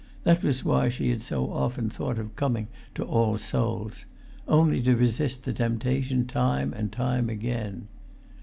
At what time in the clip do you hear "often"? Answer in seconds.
1.53-1.87